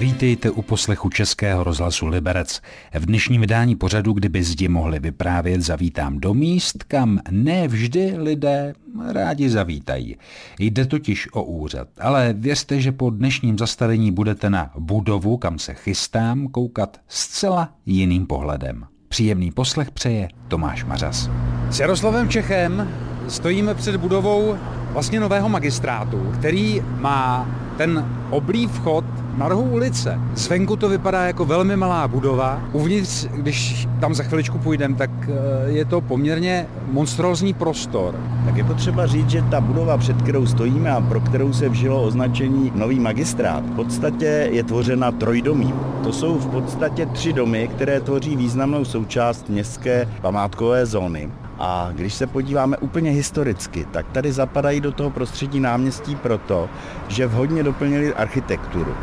[0.00, 2.60] Vítejte u poslechu Českého rozhlasu Liberec.
[2.94, 8.72] V dnešním vydání pořadu, kdyby zdi mohli vyprávět, zavítám do míst, kam ne vždy lidé
[9.12, 10.16] rádi zavítají.
[10.58, 15.74] Jde totiž o úřad, ale věřte, že po dnešním zastavení budete na budovu, kam se
[15.74, 18.84] chystám, koukat zcela jiným pohledem.
[19.08, 21.30] Příjemný poslech přeje Tomáš Mařas.
[21.70, 22.90] S Jaroslavem Čechem
[23.28, 24.56] stojíme před budovou
[24.92, 29.04] vlastně nového magistrátu, který má ten oblý vchod
[29.38, 30.20] na rohu ulice.
[30.34, 32.62] Zvenku to vypadá jako velmi malá budova.
[32.72, 38.14] Uvnitř, když tam za chviličku půjdeme, tak eh, je to poměrně monstrózní prostor.
[38.44, 42.02] Tak je potřeba říct, že ta budova, před kterou stojíme a pro kterou se vžilo
[42.02, 45.74] označení nový magistrát, v podstatě je tvořena trojdomím.
[46.02, 51.30] To jsou v podstatě tři domy, které tvoří významnou součást městské památkové zóny.
[51.62, 56.68] A když se podíváme úplně historicky, tak tady zapadají do toho prostředí náměstí proto,
[57.08, 58.94] že vhodně doplnili architekturu.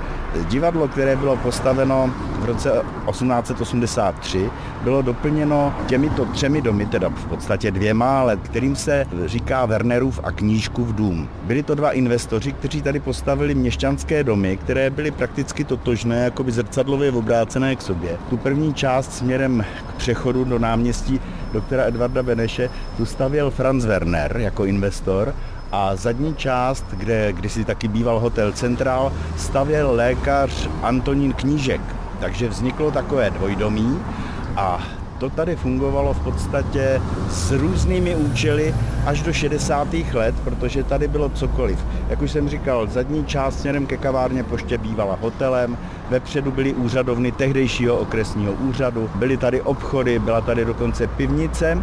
[0.49, 4.49] Divadlo, které bylo postaveno v roce 1883,
[4.83, 10.31] bylo doplněno těmito třemi domy, teda v podstatě dvěma, ale kterým se říká Wernerův a
[10.31, 11.29] Knížkův dům.
[11.43, 16.51] Byli to dva investoři, kteří tady postavili měšťanské domy, které byly prakticky totožné, jako by
[16.51, 18.17] zrcadlově obrácené k sobě.
[18.29, 21.21] Tu první část směrem k přechodu do náměstí
[21.53, 25.33] doktora Edvarda Beneše tu stavěl Franz Werner jako investor
[25.71, 31.96] a zadní část, kde kdysi taky býval hotel Central, stavěl lékař Antonín Knížek.
[32.19, 33.99] Takže vzniklo takové dvojdomí
[34.55, 34.83] a
[35.19, 39.87] to tady fungovalo v podstatě s různými účely až do 60.
[40.13, 41.85] let, protože tady bylo cokoliv.
[42.09, 45.77] Jak už jsem říkal, zadní část směrem ke kavárně poště bývala hotelem,
[46.09, 51.81] vepředu byly úřadovny tehdejšího okresního úřadu, byly tady obchody, byla tady dokonce pivnice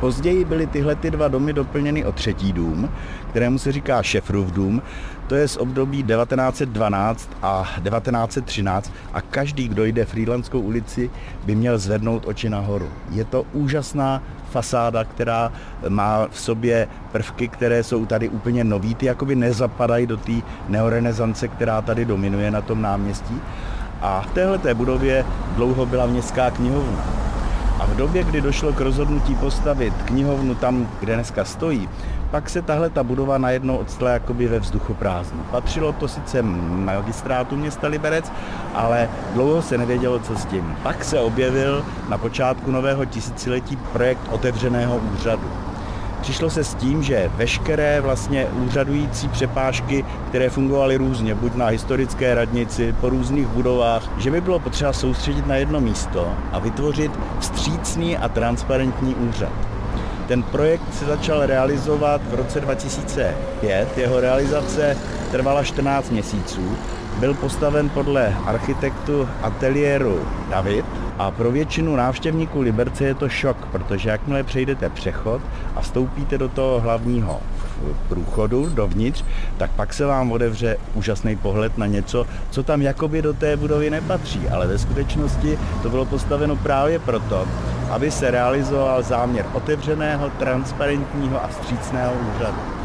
[0.00, 2.90] Později byly tyhle ty dva domy doplněny o třetí dům,
[3.30, 4.82] kterému se říká Šefrův dům.
[5.26, 11.10] To je z období 1912 a 1913 a každý, kdo jde Frýlandskou ulici,
[11.44, 12.88] by měl zvednout oči nahoru.
[13.10, 15.52] Je to úžasná fasáda, která
[15.88, 20.32] má v sobě prvky, které jsou tady úplně nový, ty jakoby nezapadají do té
[20.68, 23.40] neorenesance, která tady dominuje na tom náměstí.
[24.00, 25.24] A v téhle budově
[25.56, 27.17] dlouho byla městská knihovna.
[27.78, 31.88] A v době, kdy došlo k rozhodnutí postavit knihovnu tam, kde dneska stojí,
[32.30, 35.42] pak se tahle ta budova najednou odstala jakoby ve vzduchu prázdnu.
[35.50, 38.32] Patřilo to sice magistrátu města Liberec,
[38.74, 40.76] ale dlouho se nevědělo, co s tím.
[40.82, 45.67] Pak se objevil na počátku nového tisíciletí projekt otevřeného úřadu.
[46.20, 52.34] Přišlo se s tím, že veškeré vlastně úřadující přepážky, které fungovaly různě, buď na historické
[52.34, 58.16] radnici, po různých budovách, že by bylo potřeba soustředit na jedno místo a vytvořit vstřícný
[58.16, 59.52] a transparentní úřad.
[60.28, 63.98] Ten projekt se začal realizovat v roce 2005.
[63.98, 64.96] Jeho realizace
[65.30, 66.76] trvala 14 měsíců.
[67.16, 70.20] Byl postaven podle architektu ateliéru
[70.50, 70.84] David
[71.18, 75.42] a pro většinu návštěvníků Liberce je to šok, protože jakmile přejdete přechod
[75.76, 77.40] a vstoupíte do toho hlavního
[78.08, 79.24] průchodu dovnitř,
[79.56, 83.90] tak pak se vám odevře úžasný pohled na něco, co tam jakoby do té budovy
[83.90, 87.48] nepatří, ale ve skutečnosti to bylo postaveno právě proto,
[87.90, 92.77] aby se realizoval záměr otevřeného, transparentního a vstřícného úřadu.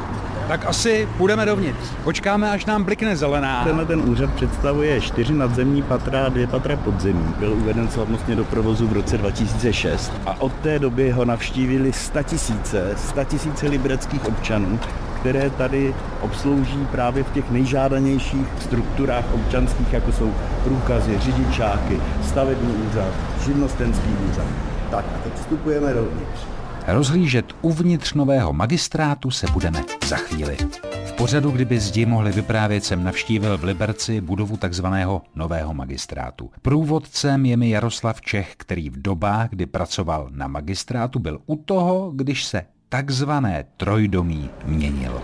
[0.47, 1.89] Tak asi půjdeme dovnitř.
[2.03, 3.63] Počkáme, až nám blikne zelená.
[3.63, 7.33] Tenhle ten úřad představuje čtyři nadzemní patra a dvě patra podzemí.
[7.39, 12.93] Byl uveden slavnostně do provozu v roce 2006 a od té doby ho navštívili statisíce,
[12.95, 14.79] statisíce libereckých občanů,
[15.19, 20.33] které tady obslouží právě v těch nejžádanějších strukturách občanských, jako jsou
[20.63, 23.13] průkazy, řidičáky, stavební úřad,
[23.45, 24.45] živnostenský úřad.
[24.91, 26.39] Tak a teď vstupujeme dovnitř.
[26.87, 30.57] Rozhlížet uvnitř nového magistrátu se budeme za chvíli.
[31.05, 36.49] V pořadu, kdyby zdi mohli vyprávět, jsem navštívil v Liberci budovu takzvaného nového magistrátu.
[36.61, 42.11] Průvodcem je mi Jaroslav Čech, který v dobách, kdy pracoval na magistrátu, byl u toho,
[42.15, 45.21] když se takzvané trojdomí měnilo.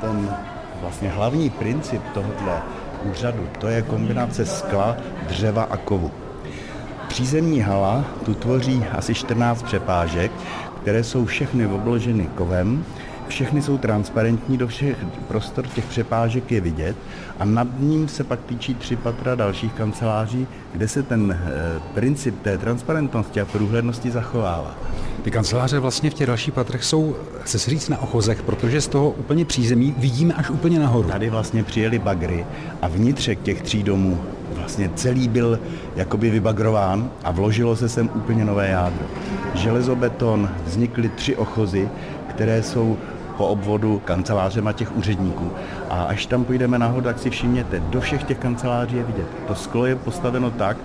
[0.00, 0.36] Ten
[0.80, 2.58] vlastně hlavní princip tohoto
[3.10, 4.96] úřadu, to je kombinace skla,
[5.28, 6.25] dřeva a kovu.
[7.08, 10.32] Přízemní hala tu tvoří asi 14 přepážek,
[10.82, 12.84] které jsou všechny obloženy kovem,
[13.28, 14.96] všechny jsou transparentní, do všech
[15.28, 16.96] prostor těch přepážek je vidět
[17.38, 22.42] a nad ním se pak týčí tři patra dalších kanceláří, kde se ten e, princip
[22.42, 24.74] té transparentnosti a průhlednosti zachovává.
[25.22, 29.10] Ty kanceláře vlastně v těch dalších patrech jsou se říct na ochozech, protože z toho
[29.10, 31.08] úplně přízemí vidíme až úplně nahoru.
[31.08, 32.46] Tady vlastně přijeli bagry
[32.82, 34.20] a vnitřek těch tří domů
[34.56, 35.60] vlastně celý byl
[35.96, 39.06] jakoby vybagrován a vložilo se sem úplně nové jádro.
[39.54, 41.88] Železobeton, vznikly tři ochozy,
[42.28, 42.96] které jsou
[43.36, 45.50] po obvodu kancelářema těch úředníků.
[45.90, 49.26] A až tam půjdeme nahoru, tak si všimněte, do všech těch kanceláří je vidět.
[49.46, 50.76] To sklo je postaveno tak,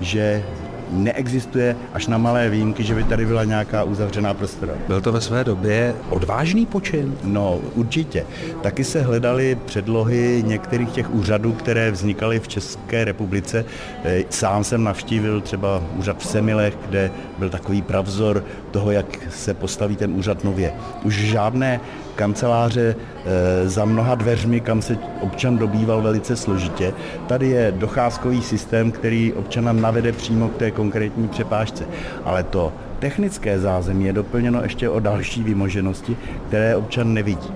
[0.00, 0.42] že
[0.92, 4.72] neexistuje až na malé výjimky, že by tady byla nějaká uzavřená prostora.
[4.88, 7.18] Byl to ve své době odvážný počin?
[7.24, 8.26] No, určitě.
[8.62, 13.64] Taky se hledaly předlohy některých těch úřadů, které vznikaly v České republice.
[14.04, 19.54] E, sám jsem navštívil třeba úřad v Semilech, kde byl takový pravzor toho, jak se
[19.54, 20.72] postaví ten úřad nově.
[21.04, 21.80] Už žádné
[22.14, 26.92] kanceláře eh, za mnoha dveřmi, kam se občan dobýval velice složitě.
[27.26, 31.84] Tady je docházkový systém, který občana navede přímo k té konkrétní přepážce.
[32.24, 36.16] Ale to technické zázemí je doplněno ještě o další vymoženosti,
[36.48, 37.48] které občan nevidí.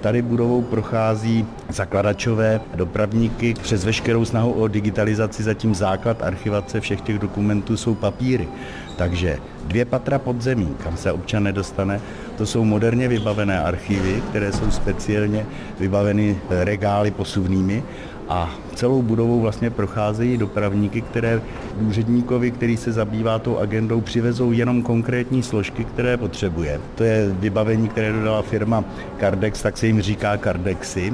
[0.00, 7.18] Tady budovou prochází zakladačové dopravníky přes veškerou snahu o digitalizaci, zatím základ archivace všech těch
[7.18, 8.48] dokumentů jsou papíry.
[8.96, 12.00] Takže dvě patra pod zemí, kam se občan nedostane,
[12.38, 15.46] to jsou moderně vybavené archivy, které jsou speciálně
[15.80, 17.82] vybaveny regály posuvnými
[18.28, 21.40] a celou budovou vlastně procházejí dopravníky, které
[21.80, 26.80] úředníkovi, který se zabývá tou agendou, přivezou jenom konkrétní složky, které potřebuje.
[26.94, 28.84] To je vybavení, které dodala firma
[29.20, 31.12] Cardex, tak se jim říká Cardexy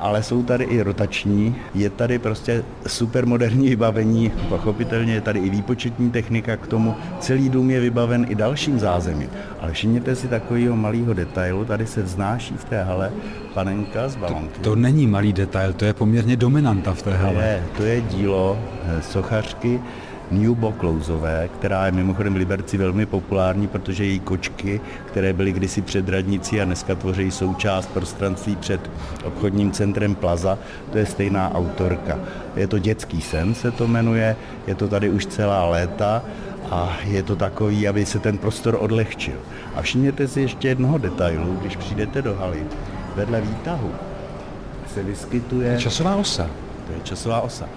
[0.00, 5.50] ale jsou tady i rotační, je tady prostě super moderní vybavení, pochopitelně je tady i
[5.50, 9.30] výpočetní technika k tomu, celý dům je vybaven i dalším zázemím.
[9.60, 13.12] Ale všimněte si takového malého detailu, tady se vznáší v té hale
[13.54, 14.54] panenka z balonky.
[14.54, 17.42] To, to není malý detail, to je poměrně dominanta v té hale.
[17.42, 19.80] Je, to je dílo eh, sochařky
[20.30, 25.82] Newbo Klouzové, která je mimochodem v Liberci velmi populární, protože její kočky, které byly kdysi
[25.82, 28.90] před radnicí a dneska tvoří součást prostranství před
[29.24, 30.58] obchodním centrem Plaza,
[30.92, 32.18] to je stejná autorka.
[32.56, 34.36] Je to Dětský sen, se to jmenuje,
[34.66, 36.22] je to tady už celá léta
[36.70, 39.36] a je to takový, aby se ten prostor odlehčil.
[39.74, 42.62] A všimněte si ještě jednoho detailu, když přijdete do haly,
[43.16, 43.90] vedle výtahu
[44.94, 45.78] se vyskytuje...
[45.78, 46.46] Časová osa.
[46.86, 47.68] To je časová osa.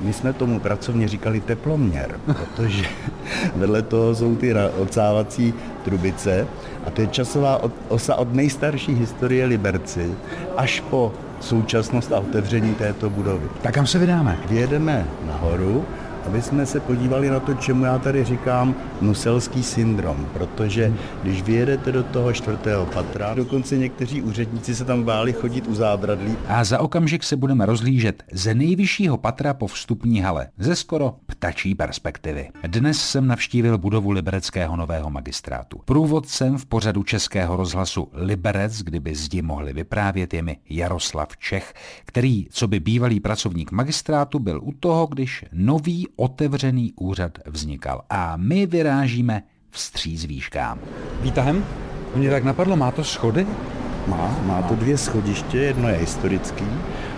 [0.00, 2.84] My jsme tomu pracovně říkali teploměr, protože
[3.56, 5.54] vedle toho jsou ty odsávací
[5.84, 6.46] trubice
[6.86, 10.14] a to je časová osa od nejstarší historie Liberci
[10.56, 13.48] až po současnost a otevření této budovy.
[13.62, 14.38] Tak kam se vydáme?
[14.48, 15.84] Vyjedeme nahoru
[16.26, 20.92] aby jsme se podívali na to, čemu já tady říkám nuselský syndrom, protože
[21.22, 26.36] když vyjedete do toho čtvrtého patra, dokonce někteří úředníci se tam báli chodit u zábradlí.
[26.48, 31.74] A za okamžik se budeme rozlížet ze nejvyššího patra po vstupní hale, ze skoro ptačí
[31.74, 32.48] perspektivy.
[32.66, 35.80] Dnes jsem navštívil budovu Libereckého nového magistrátu.
[35.84, 41.74] Průvodcem v pořadu Českého rozhlasu Liberec, kdyby zdi mohli vyprávět, je mi Jaroslav Čech,
[42.04, 48.02] který, co by bývalý pracovník magistrátu, byl u toho, když nový otevřený úřad vznikal.
[48.10, 50.78] A my vyrážíme vstříc výškám.
[51.20, 51.64] Výtahem?
[52.14, 53.46] Mě tak napadlo, má to schody?
[54.06, 56.66] Má, má to dvě schodiště, jedno je historický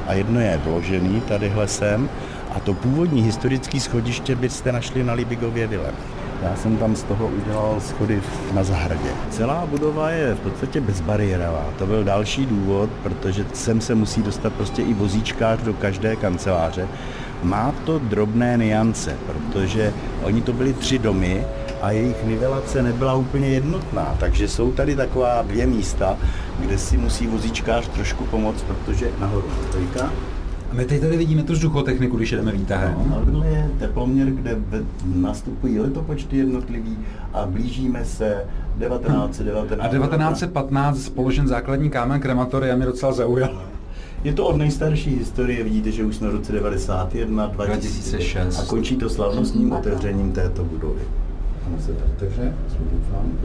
[0.07, 2.09] a jedno je vložený tadyhle sem.
[2.55, 5.93] A to původní historické schodiště byste našli na Libigově vile.
[6.43, 8.23] Já jsem tam z toho udělal schody
[8.55, 9.11] na zahradě.
[9.31, 11.67] Celá budova je v podstatě bezbariérová.
[11.79, 16.89] To byl další důvod, protože sem se musí dostat prostě i vozíčkář do každé kanceláře
[17.43, 19.93] má to drobné niance, protože
[20.23, 21.45] oni to byli tři domy
[21.83, 26.17] a jejich nivelace nebyla úplně jednotná, takže jsou tady taková dvě místa,
[26.61, 30.13] kde si musí vozíčkář trošku pomoct, protože nahoru stojka.
[30.71, 32.95] A my teď tady vidíme tu vzduchotechniku, když jedeme výtahem.
[33.11, 34.57] No, tohle je teploměr, kde
[35.15, 36.99] nastupují letopočty jednotlivý
[37.33, 38.45] a blížíme se
[38.79, 39.81] 1919.
[39.81, 43.51] A 1915 položen základní kámen krematoria mě docela zaujal.
[44.25, 48.97] Je to od nejstarší historie, vidíte, že už jsme v roce 91, 2006 a končí
[48.97, 51.01] to slavnostním otevřením této budovy.
[51.67, 52.55] Ano, se to otevře,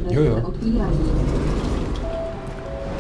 [0.10, 0.54] Jo, jo.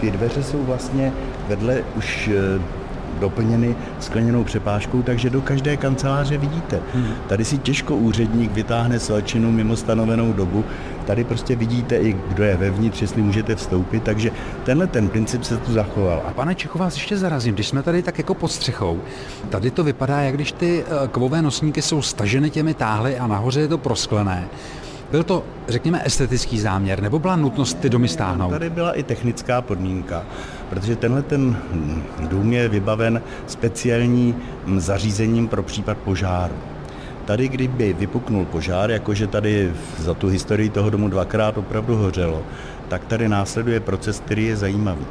[0.01, 1.13] Ty dveře jsou vlastně
[1.47, 2.61] vedle už eh,
[3.19, 6.79] doplněny skleněnou přepážkou, takže do každé kanceláře vidíte.
[6.93, 7.13] Hmm.
[7.27, 10.65] Tady si těžko úředník vytáhne svačinu mimo stanovenou dobu,
[11.05, 14.31] tady prostě vidíte i, kdo je vevnitř, jestli můžete vstoupit, takže
[14.63, 16.21] tenhle ten princip se tu zachoval.
[16.27, 18.99] A pane Čechu, vás ještě zarazím, když jsme tady tak jako pod střechou,
[19.49, 23.59] tady to vypadá, jak když ty eh, kovové nosníky jsou staženy těmi táhly a nahoře
[23.61, 24.47] je to prosklené.
[25.11, 28.49] Byl to, řekněme, estetický záměr, nebo byla nutnost ty domy stáhnout?
[28.49, 30.23] Tady byla i technická podmínka,
[30.69, 31.57] protože tenhle ten
[32.19, 34.35] dům je vybaven speciální
[34.77, 36.53] zařízením pro případ požáru.
[37.25, 42.43] Tady, kdyby vypuknul požár, jakože tady za tu historii toho domu dvakrát opravdu hořelo,
[42.87, 45.05] tak tady následuje proces, který je zajímavý.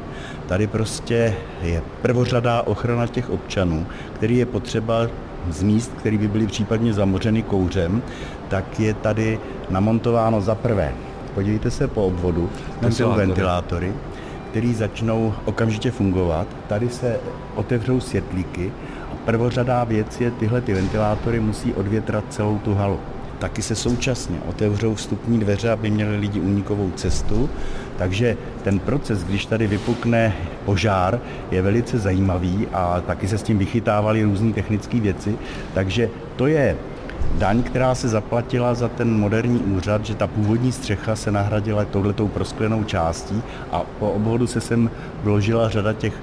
[0.46, 5.06] Tady prostě je prvořadá ochrana těch občanů, který je potřeba
[5.50, 8.02] z míst, které by byly případně zamořeny kouřem,
[8.48, 9.38] tak je tady
[9.70, 10.92] namontováno za prvé.
[11.34, 13.92] Podívejte se po obvodu, to jsou ventilátory,
[14.50, 16.46] které začnou okamžitě fungovat.
[16.68, 17.20] Tady se
[17.54, 18.72] otevřou světlíky
[19.12, 23.00] a prvořadá věc je, tyhle ty ventilátory musí odvětrat celou tu halu.
[23.38, 27.50] Taky se současně otevřou vstupní dveře, aby měli lidi únikovou cestu.
[27.96, 33.58] Takže ten proces, když tady vypukne požár, je velice zajímavý a taky se s tím
[33.58, 35.36] vychytávaly různé technické věci.
[35.74, 36.76] Takže to je
[37.38, 42.28] daň, která se zaplatila za ten moderní úřad, že ta původní střecha se nahradila touhletou
[42.28, 44.90] prosklenou částí a po obvodu se sem
[45.22, 46.14] vložila řada těch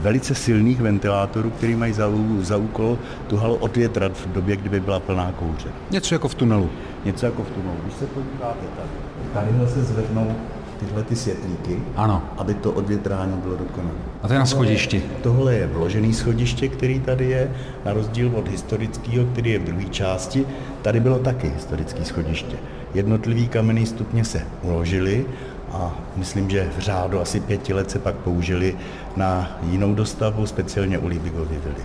[0.00, 5.00] velice silných ventilátorů, který mají za, za úkol tu halu odvětrat v době, kdyby byla
[5.00, 5.68] plná kouře.
[5.90, 6.70] Něco jako v tunelu.
[7.04, 7.76] Něco jako v tunelu.
[7.84, 8.90] Když se podíváte tady,
[9.34, 10.36] tadyhle se zvednou
[10.80, 12.22] tyhle ty světlíky, ano.
[12.38, 13.94] aby to odvětrání bylo dokonalé.
[14.22, 15.02] A to je na schodišti.
[15.22, 17.50] Tohle je vložený schodiště, který tady je,
[17.84, 20.46] na rozdíl od historického, který je v druhé části.
[20.82, 22.56] Tady bylo taky historické schodiště.
[22.94, 25.26] Jednotlivý kamenný stupně se uložily
[25.72, 28.76] a myslím, že v řádu asi pěti let se pak použili
[29.16, 31.84] na jinou dostavu, speciálně u Libigovy vily.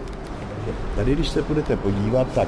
[0.96, 2.48] Tady, když se budete podívat, tak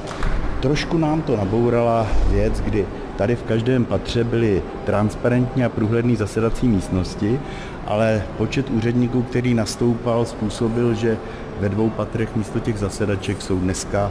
[0.60, 6.68] trošku nám to nabourala věc, kdy tady v každém patře byly transparentní a průhledné zasedací
[6.68, 7.40] místnosti,
[7.86, 11.16] ale počet úředníků, který nastoupal, způsobil, že
[11.60, 14.10] ve dvou patrech místo těch zasedaček jsou dneska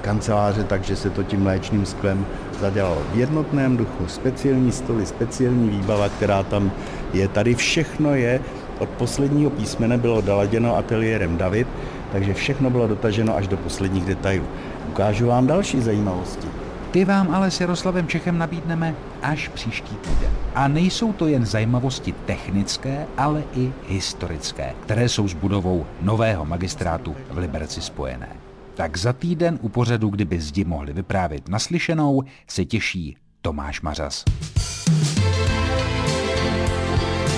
[0.00, 2.26] kanceláře, takže se to tím léčným sklem
[2.60, 4.06] zadělalo v jednotném duchu.
[4.06, 6.70] Speciální stoly, speciální výbava, která tam
[7.12, 7.28] je.
[7.28, 8.40] Tady všechno je,
[8.78, 11.68] od posledního písmene bylo daladěno ateliérem David,
[12.12, 14.46] takže všechno bylo dotaženo až do posledních detailů.
[14.88, 16.48] Ukážu vám další zajímavosti.
[16.90, 20.30] Ty vám ale s Jaroslavem Čechem nabídneme až příští týden.
[20.54, 27.16] A nejsou to jen zajímavosti technické, ale i historické, které jsou s budovou nového magistrátu
[27.30, 28.43] v Liberci spojené.
[28.74, 34.24] Tak za týden u pořadu, kdyby zdi mohli vyprávět naslyšenou, se těší Tomáš Mařas.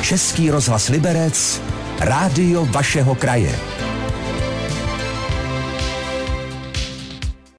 [0.02, 1.62] Český rozhlas Liberec,
[2.00, 3.58] rádio vašeho kraje.